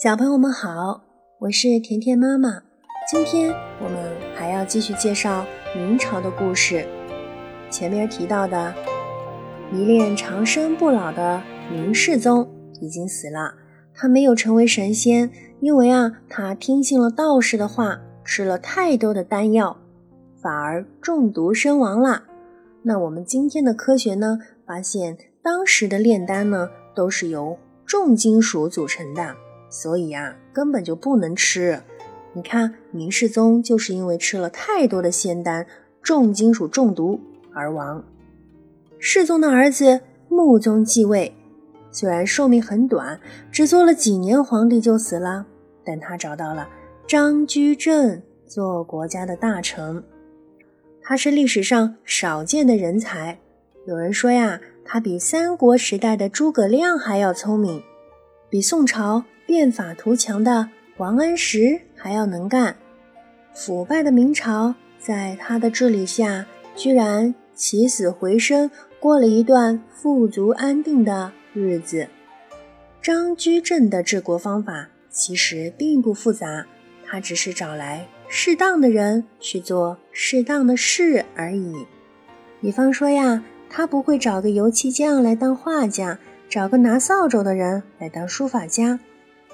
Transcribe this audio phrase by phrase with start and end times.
[0.00, 1.02] 小朋友们好，
[1.40, 2.62] 我是甜甜妈妈。
[3.10, 6.86] 今天我们还要继续介绍明朝的故事。
[7.68, 8.72] 前面提到的
[9.72, 11.42] 迷恋长生不老的
[11.72, 12.48] 明世宗
[12.80, 13.52] 已经死了，
[13.92, 19.78] 他没有成为神仙，因为啊，他听信了道士的话，吃了太多的丹药，
[20.40, 22.22] 反而中毒身亡了。
[22.82, 29.34] 那我们今天的科学呢，发现当时的炼丹呢，都是由重金属组成的。
[29.70, 31.80] 所以啊，根本就不能吃。
[32.32, 35.66] 你看，明世宗就是因为吃了太多的仙丹，
[36.02, 37.20] 重金属中毒
[37.52, 38.04] 而亡。
[38.98, 41.34] 世宗的儿子穆宗继位，
[41.90, 43.18] 虽然寿命很短，
[43.50, 45.46] 只做了几年皇帝就死了，
[45.84, 46.68] 但他找到了
[47.06, 50.02] 张居正做国家的大臣。
[51.02, 53.38] 他是历史上少见的人才。
[53.86, 57.82] 有人说呀，他比三国时代的诸葛亮还要聪明，
[58.50, 59.24] 比宋朝。
[59.48, 62.76] 变法图强的王安石还要能干，
[63.54, 66.44] 腐败的明朝在他的治理下
[66.76, 72.08] 居然起死回生，过了一段富足安定的日子。
[73.00, 76.66] 张居正的治国方法其实并不复杂，
[77.06, 81.86] 他只是找来适当的人去做适当的事而已。
[82.60, 86.18] 比方说呀，他不会找个油漆匠来当画家，
[86.50, 89.00] 找个拿扫帚的人来当书法家。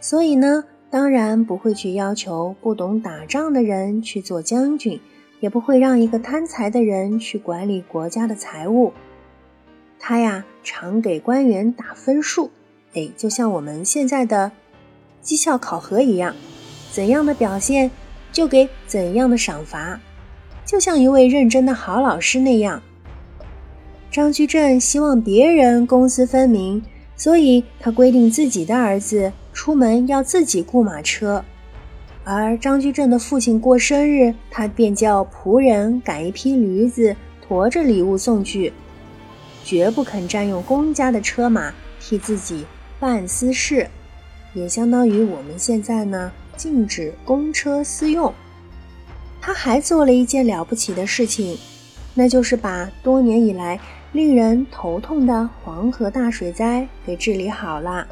[0.00, 5.00] 所以呢，当然不会去要求不懂打仗的人去做将军，
[5.40, 8.92] 也不会让一个贪财的人去管理国家的财务。
[9.98, 12.50] 他呀，常给官员打分数，
[12.94, 14.52] 哎，就像我们现在的
[15.20, 16.34] 绩效考核一样，
[16.92, 17.90] 怎样的表现
[18.30, 20.00] 就给怎样的赏罚，
[20.64, 22.80] 就像一位认真的好老师那样。
[24.10, 26.82] 张居正希望别人公私分明，
[27.16, 29.32] 所以他规定自己的儿子。
[29.58, 31.44] 出门要自己雇马车，
[32.22, 38.72] 而张居正的父亲过生日，他便叫仆人赶一匹驴子，驮着礼物送去，
[39.64, 42.64] 绝不肯占用公家的车马替自己
[43.00, 43.88] 办私事，
[44.54, 48.32] 也相当于我们现在呢禁止公车私用。
[49.40, 51.58] 他还做了一件了不起的事情，
[52.14, 53.80] 那就是把多年以来
[54.12, 58.06] 令人头痛的黄河大水灾给治理好了。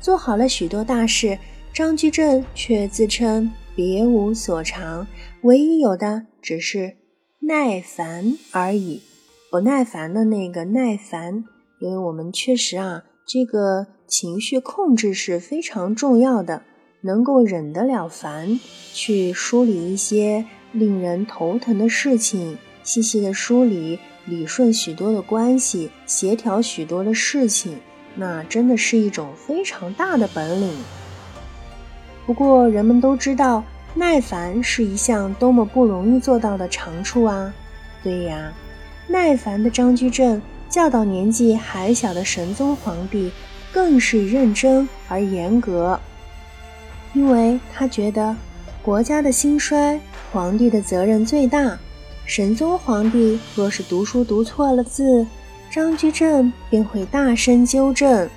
[0.00, 1.38] 做好了许多大事，
[1.72, 5.06] 张居正却自称别无所长，
[5.42, 6.96] 唯一有的只是
[7.40, 9.02] 耐烦而已。
[9.50, 11.44] 不耐烦的那个耐烦，
[11.80, 16.62] 因为我们确实啊，这个情绪控制是非常重要的，
[17.02, 18.58] 能够忍得了烦，
[18.92, 27.78] 去梳理一些令人头疼的事情，细细的梳理、理顺许多的关系，协调许多的事情。
[28.14, 30.76] 那真的是一种非常大的本领。
[32.26, 37.52] 不过，人们都知道，耐烦是一项多么不容易做到的长处啊！
[38.02, 38.52] 对呀，
[39.08, 43.32] 耐烦的张居正教导年纪还小的神宗皇帝，
[43.72, 45.98] 更是认真而严格，
[47.14, 48.36] 因为他觉得
[48.82, 50.00] 国家的兴衰，
[50.32, 51.76] 皇帝的责任最大。
[52.24, 55.26] 神宗皇帝若是读书读错了字，
[55.70, 58.28] 张居正便会大声纠正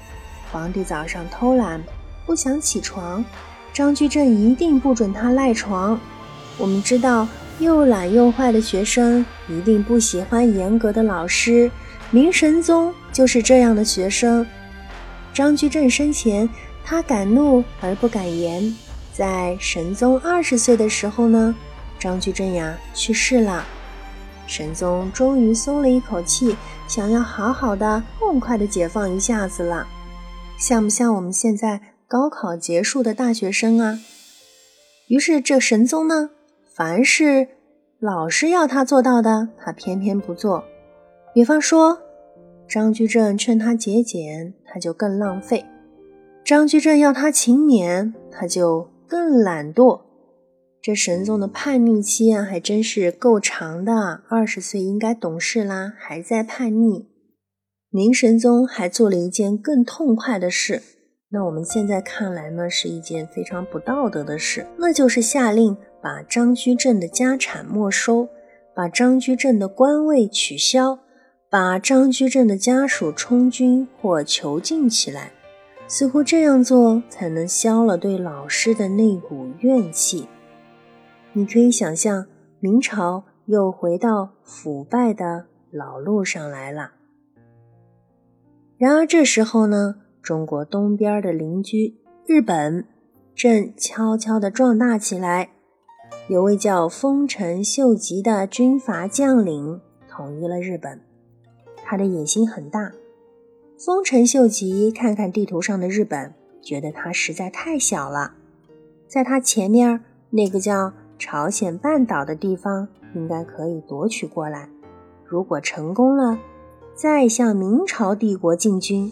[0.52, 0.84] 皇帝。
[0.84, 1.82] 早上偷懒
[2.28, 3.26] 不想起床，
[3.74, 6.00] 张居正一定不准他赖床。
[6.60, 7.28] 我们知道，
[7.58, 11.72] 又懒又坏的学生一定不喜欢严格的老师。
[12.12, 14.46] 明神宗就是这样的学生。
[15.34, 16.48] 张居正生前，
[16.86, 18.72] 他敢怒而不敢言。
[19.12, 21.56] 在神宗二十岁的时候呢，
[21.98, 23.66] 张居正呀去世了。
[24.46, 26.56] 神宗终于松了一口气，
[26.88, 29.88] 想要好好的、痛快的解放一下子了，
[30.58, 34.00] 像不像我们现在高考结束的大学生啊？
[35.08, 36.30] 于是这神宗呢，
[36.76, 37.48] 凡是
[38.00, 40.64] 老师要他做到的，他偏偏不做。
[41.34, 41.98] 比方说，
[42.68, 45.66] 张居正劝他节俭，他就更浪费；
[46.44, 50.02] 张居正要他勤勉，他就更懒惰。
[50.84, 54.22] 这神宗的叛逆期啊，还真是够长的。
[54.28, 57.08] 二十岁应该懂事啦，还在叛逆。
[57.90, 60.82] 明神宗还做了一件更痛快的事，
[61.30, 68.28] 那我们现在看来呢，是一件非常不道德的事，那就是下令把张居正的家产没收，
[68.76, 71.00] 把张居正的官位取消，
[71.50, 75.32] 把张居正的家属充军或囚禁起来。
[75.88, 80.28] 似乎这样做才能消了对老师的那股怨气。
[81.34, 82.28] 你可以想象，
[82.60, 86.92] 明朝又回到腐败的老路上来了。
[88.78, 91.98] 然而这时候呢，中国东边的邻居
[92.28, 92.86] 日本
[93.34, 95.50] 正悄悄地壮大起来。
[96.28, 101.02] 有位叫丰臣秀吉的军阀将领统一了日本，
[101.84, 102.92] 他的野心很大。
[103.78, 108.36] 丰臣秀吉看看地图上的日本，觉得它实在太小了，
[109.08, 110.94] 在他前面那个叫
[111.26, 112.86] 朝鲜半岛的地方，
[113.16, 114.68] 应该可以夺取过来。
[115.26, 116.38] 如果成功了，
[116.94, 119.10] 再向明朝帝国进军。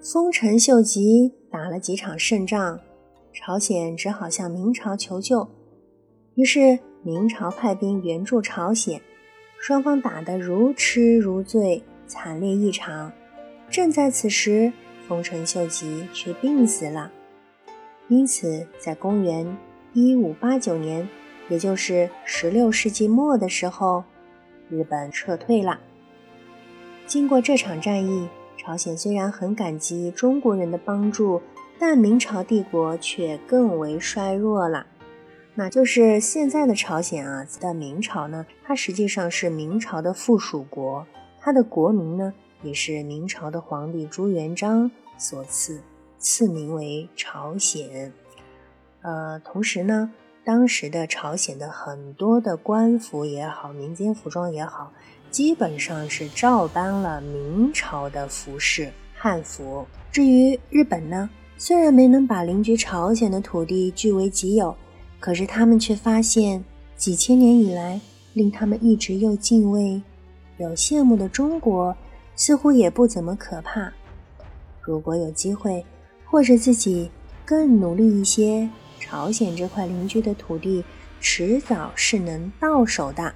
[0.00, 2.80] 丰臣秀吉打了几场胜仗，
[3.30, 5.46] 朝鲜只好向明朝求救。
[6.34, 8.98] 于是明朝派兵援助朝鲜，
[9.60, 13.12] 双方打得如痴如醉，惨烈异常。
[13.68, 14.72] 正在此时，
[15.06, 17.12] 丰臣秀吉却病死了。
[18.08, 19.58] 因此，在公元
[20.00, 21.08] 一五八九年，
[21.48, 24.04] 也就是十六世纪末的时候，
[24.70, 25.80] 日本撤退了。
[27.04, 31.42] 经过这场战役，朝鲜虽然很感激中国人的帮助，
[31.80, 34.86] 但明朝帝国却更为衰弱了。
[35.56, 41.04] 那就是现在的朝鲜啊，在明朝呢，它实际上是明朝的附属国，
[41.40, 45.80] 它的国名呢也是明朝的皇帝朱元璋所赐，
[46.20, 48.12] 赐名为朝鲜。
[49.02, 50.10] 呃，同时呢，
[50.44, 54.92] 当时的朝鲜的很多的官服也好，民间服装也好，
[55.30, 59.86] 基本上是照搬了明朝的服饰汉服。
[60.10, 64.74] 至于日本呢，虽然没能把邻居朝鲜的土地据为己有。
[65.20, 68.00] 可是他们却发现，几千年以来，
[68.34, 70.00] 令他们一直又敬畏
[70.58, 71.96] 又羡慕的中国，
[72.36, 73.92] 似乎也不怎么可怕。
[74.80, 75.84] 如果有机会，
[76.24, 77.10] 或者自己
[77.44, 78.70] 更努力一些，
[79.08, 80.84] 朝鲜这块邻居的土地，
[81.18, 83.32] 迟早是能到手的。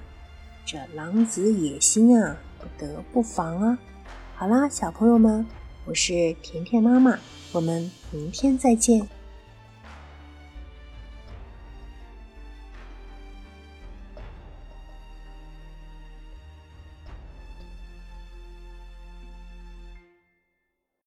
[0.66, 3.78] 这狼子野心啊，不得不防啊！
[4.34, 5.46] 好啦，小朋友们，
[5.86, 7.18] 我是甜甜妈妈，
[7.52, 9.08] 我们明天再见。